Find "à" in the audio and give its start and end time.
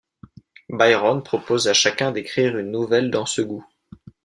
1.67-1.75